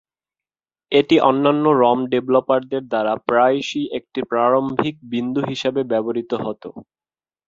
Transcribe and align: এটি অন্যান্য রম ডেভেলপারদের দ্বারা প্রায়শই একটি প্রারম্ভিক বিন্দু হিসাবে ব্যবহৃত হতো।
এটি 0.91 1.15
অন্যান্য 1.29 1.65
রম 1.81 1.99
ডেভেলপারদের 2.11 2.83
দ্বারা 2.91 3.13
প্রায়শই 3.27 3.85
একটি 3.97 4.19
প্রারম্ভিক 4.31 4.95
বিন্দু 5.11 5.41
হিসাবে 5.49 5.81
ব্যবহৃত 5.91 6.31
হতো। 6.45 6.69